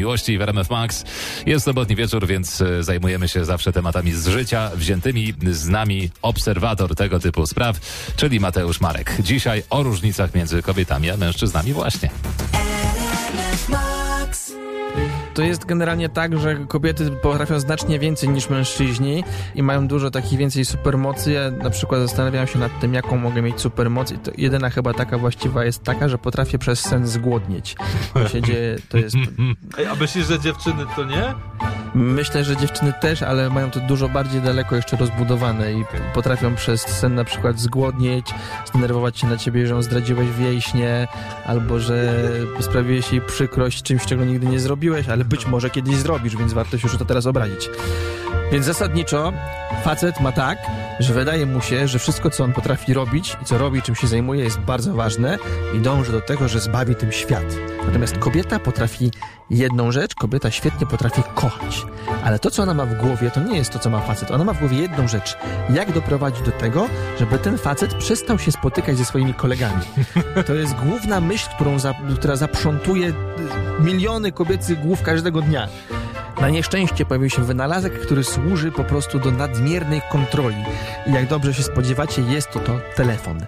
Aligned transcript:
miłości 0.00 0.38
w 0.38 0.42
RMF 0.42 0.70
Max. 0.70 1.04
Jest 1.46 1.64
sobotni 1.64 1.96
wieczór, 1.96 2.26
więc 2.26 2.60
e, 2.60 2.82
zajmujemy 2.82 3.28
się 3.28 3.44
zawsze 3.44 3.72
tematami 3.72 4.12
z 4.12 4.26
życia, 4.26 4.70
wziętymi 4.74 5.34
z 5.50 5.68
nami 5.68 6.10
obserwator 6.22 6.94
tego 6.94 7.20
typu 7.20 7.46
spraw, 7.46 7.80
czyli 8.16 8.40
Mateusz 8.40 8.80
Marek. 8.80 9.16
Dzisiaj 9.20 9.62
o 9.70 9.82
różnicach 9.82 10.34
między 10.34 10.62
kobietami 10.62 11.10
a 11.10 11.16
mężczyznami 11.16 11.72
właśnie. 11.72 12.10
To 15.40 15.44
jest 15.44 15.64
generalnie 15.64 16.08
tak, 16.08 16.38
że 16.38 16.56
kobiety 16.56 17.10
potrafią 17.10 17.60
znacznie 17.60 17.98
więcej 17.98 18.28
niż 18.28 18.50
mężczyźni 18.50 19.24
i 19.54 19.62
mają 19.62 19.88
dużo 19.88 20.10
takich 20.10 20.38
więcej 20.38 20.64
supermocy. 20.64 21.32
Ja 21.32 21.50
na 21.50 21.70
przykład 21.70 22.00
zastanawiam 22.00 22.46
się 22.46 22.58
nad 22.58 22.80
tym, 22.80 22.94
jaką 22.94 23.16
mogę 23.16 23.42
mieć 23.42 23.60
supermoc 23.60 24.12
i 24.12 24.18
to 24.18 24.30
jedyna 24.38 24.70
chyba 24.70 24.94
taka 24.94 25.18
właściwa 25.18 25.64
jest 25.64 25.82
taka, 25.82 26.08
że 26.08 26.18
potrafię 26.18 26.58
przez 26.58 26.80
sen 26.80 27.06
zgłodnieć. 27.06 27.76
To 28.14 28.28
się 28.28 28.42
dzieje, 28.42 28.76
to 28.88 28.98
jest... 28.98 29.16
A 29.92 29.94
myślisz, 29.94 30.26
że 30.26 30.40
dziewczyny 30.40 30.84
to 30.96 31.04
nie? 31.04 31.34
Myślę, 31.94 32.44
że 32.44 32.56
dziewczyny 32.56 32.92
też, 33.00 33.22
ale 33.22 33.50
mają 33.50 33.70
to 33.70 33.80
dużo 33.80 34.08
bardziej 34.08 34.40
daleko 34.40 34.76
jeszcze 34.76 34.96
rozbudowane 34.96 35.72
i 35.72 35.84
potrafią 36.14 36.54
przez 36.54 36.80
sen 36.80 37.14
na 37.14 37.24
przykład 37.24 37.60
zgłodnieć, 37.60 38.34
zdenerwować 38.66 39.18
się 39.18 39.26
na 39.26 39.36
ciebie, 39.36 39.66
że 39.66 39.74
ją 39.74 39.82
zdradziłeś 39.82 40.28
w 40.28 40.40
jej 40.40 40.62
śnie, 40.62 41.08
albo 41.46 41.78
że 41.78 42.14
sprawiłeś 42.60 43.12
jej 43.12 43.20
przykrość 43.20 43.82
czymś, 43.82 44.06
czego 44.06 44.24
nigdy 44.24 44.46
nie 44.46 44.60
zrobiłeś, 44.60 45.08
ale 45.08 45.24
być 45.24 45.46
może 45.46 45.70
kiedyś 45.70 45.96
zrobisz, 45.96 46.36
więc 46.36 46.52
warto 46.52 46.78
się 46.78 46.88
już 46.88 46.98
to 46.98 47.04
teraz 47.04 47.26
obrazić. 47.26 47.68
Więc 48.52 48.66
zasadniczo 48.66 49.32
facet 49.84 50.20
ma 50.20 50.32
tak, 50.32 50.58
że 51.00 51.14
wydaje 51.14 51.46
mu 51.46 51.60
się, 51.60 51.88
że 51.88 51.98
wszystko, 51.98 52.30
co 52.30 52.44
on 52.44 52.52
potrafi 52.52 52.94
robić 52.94 53.36
i 53.42 53.44
co 53.44 53.58
robi, 53.58 53.82
czym 53.82 53.94
się 53.94 54.06
zajmuje, 54.06 54.44
jest 54.44 54.60
bardzo 54.60 54.94
ważne 54.94 55.38
i 55.76 55.78
dąży 55.78 56.12
do 56.12 56.20
tego, 56.20 56.48
że 56.48 56.60
zbawi 56.60 56.94
tym 56.94 57.12
świat. 57.12 57.56
Natomiast 57.86 58.18
kobieta 58.18 58.58
potrafi 58.58 59.10
jedną 59.50 59.92
rzecz, 59.92 60.14
kobieta 60.14 60.50
świetnie 60.50 60.86
potrafi 60.86 61.22
kochać. 61.34 61.79
Ale 62.24 62.38
to, 62.38 62.50
co 62.50 62.62
ona 62.62 62.74
ma 62.74 62.86
w 62.86 62.94
głowie, 62.94 63.30
to 63.30 63.40
nie 63.40 63.58
jest 63.58 63.70
to, 63.70 63.78
co 63.78 63.90
ma 63.90 64.00
facet. 64.00 64.30
Ona 64.30 64.44
ma 64.44 64.52
w 64.52 64.58
głowie 64.58 64.78
jedną 64.78 65.08
rzecz. 65.08 65.36
Jak 65.74 65.92
doprowadzić 65.92 66.42
do 66.42 66.52
tego, 66.52 66.86
żeby 67.18 67.38
ten 67.38 67.58
facet 67.58 67.94
przestał 67.94 68.38
się 68.38 68.52
spotykać 68.52 68.98
ze 68.98 69.04
swoimi 69.04 69.34
kolegami. 69.34 69.82
To 70.46 70.54
jest 70.54 70.74
główna 70.74 71.20
myśl, 71.20 71.48
którą 71.54 71.78
za, 71.78 71.94
która 72.14 72.36
zaprzątuje 72.36 73.12
miliony 73.80 74.32
kobiecych 74.32 74.80
głów 74.80 75.02
każdego 75.02 75.42
dnia. 75.42 75.68
Na 76.40 76.48
nieszczęście 76.48 77.04
pojawił 77.04 77.30
się 77.30 77.44
wynalazek, 77.44 78.00
który 78.00 78.24
służy 78.24 78.72
po 78.72 78.84
prostu 78.84 79.18
do 79.18 79.30
nadmiernej 79.30 80.00
kontroli. 80.10 80.64
I 81.06 81.12
jak 81.12 81.28
dobrze 81.28 81.54
się 81.54 81.62
spodziewacie, 81.62 82.22
jest 82.22 82.50
to 82.50 82.60
to 82.60 82.80
telefon. 82.96 83.40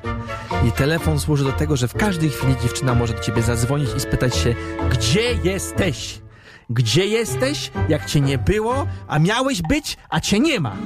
I 0.69 0.73
telefon 0.73 1.21
służy 1.21 1.45
do 1.45 1.53
tego, 1.53 1.77
że 1.77 1.89
w 1.89 1.95
każdej 1.95 2.31
chwili 2.31 2.57
dziewczyna 2.63 2.95
może 2.95 3.15
do 3.15 3.21
ciebie 3.21 3.43
zadzwonić 3.43 3.89
i 3.97 4.01
spytać 4.01 4.37
się, 4.37 4.55
gdzie 4.91 5.35
jesteś? 5.45 6.23
Gdzie 6.71 7.07
jesteś? 7.07 7.71
Jak 7.89 8.07
cię 8.07 8.21
nie 8.21 8.39
było, 8.39 8.87
a 9.09 9.19
miałeś 9.19 9.63
być, 9.63 9.97
a 10.09 10.21
cię 10.21 10.41
nie 10.41 10.61
ma. 10.61 10.77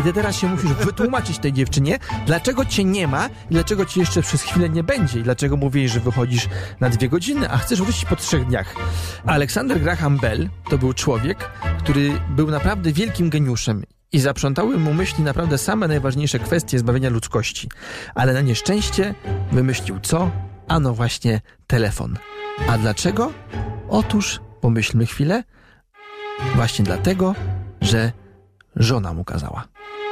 I 0.00 0.02
ty 0.02 0.12
teraz 0.12 0.36
się 0.36 0.48
musisz 0.48 0.72
wytłumaczyć 0.72 1.38
tej 1.38 1.52
dziewczynie, 1.52 1.98
dlaczego 2.26 2.64
cię 2.64 2.84
nie 2.84 3.08
ma 3.08 3.26
i 3.28 3.30
dlaczego 3.50 3.84
cię 3.84 4.00
jeszcze 4.00 4.22
przez 4.22 4.42
chwilę 4.42 4.68
nie 4.68 4.82
będzie 4.82 5.20
i 5.20 5.22
dlaczego 5.22 5.56
mówisz, 5.56 5.92
że 5.92 6.00
wychodzisz 6.00 6.48
na 6.80 6.90
dwie 6.90 7.08
godziny, 7.08 7.50
a 7.50 7.58
chcesz 7.58 7.82
wrócić 7.82 8.04
po 8.04 8.16
trzech 8.16 8.46
dniach. 8.46 8.74
Aleksander 9.26 9.80
Graham 9.80 10.18
Bell 10.18 10.48
to 10.70 10.78
był 10.78 10.92
człowiek, 10.92 11.50
który 11.78 12.20
był 12.30 12.50
naprawdę 12.50 12.92
wielkim 12.92 13.30
geniuszem 13.30 13.82
i 14.12 14.20
zaprzątały 14.20 14.78
mu 14.78 14.94
myśli 14.94 15.24
naprawdę 15.24 15.58
same 15.58 15.88
najważniejsze 15.88 16.38
kwestie 16.38 16.78
zbawienia 16.78 17.10
ludzkości. 17.10 17.68
Ale 18.14 18.32
na 18.32 18.40
nieszczęście 18.40 19.14
wymyślił 19.52 20.00
co? 20.00 20.30
Ano 20.68 20.94
właśnie 20.94 21.40
telefon. 21.66 22.16
A 22.68 22.78
dlaczego? 22.78 23.32
Otóż, 23.88 24.40
pomyślmy 24.66 25.06
chwilę, 25.06 25.44
właśnie 26.54 26.84
dlatego, 26.84 27.34
że 27.80 28.12
żona 28.76 29.12
mu 29.12 29.24
kazała. 29.24 29.64